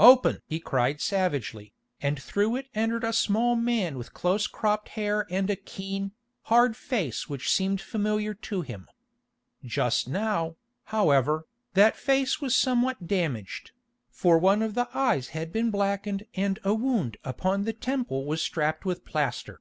"Open!" 0.00 0.40
he 0.48 0.58
cried 0.58 1.00
savagely, 1.00 1.72
and 2.02 2.20
through 2.20 2.56
it 2.56 2.66
entered 2.74 3.04
a 3.04 3.12
small 3.12 3.54
man 3.54 3.96
with 3.96 4.12
close 4.12 4.48
cropped 4.48 4.88
hair 4.88 5.24
and 5.30 5.48
a 5.48 5.54
keen, 5.54 6.10
hard 6.46 6.76
face 6.76 7.28
which 7.28 7.48
seemed 7.48 7.80
familiar 7.80 8.34
to 8.34 8.62
him. 8.62 8.88
Just 9.64 10.08
now, 10.08 10.56
however, 10.86 11.46
that 11.74 11.94
face 11.94 12.40
was 12.40 12.56
somewhat 12.56 13.06
damaged, 13.06 13.70
for 14.10 14.36
one 14.36 14.62
of 14.62 14.74
the 14.74 14.88
eyes 14.94 15.28
had 15.28 15.52
been 15.52 15.70
blackened 15.70 16.26
and 16.34 16.58
a 16.64 16.74
wound 16.74 17.16
upon 17.22 17.62
the 17.62 17.72
temple 17.72 18.26
was 18.26 18.42
strapped 18.42 18.84
with 18.84 19.04
plaster. 19.04 19.60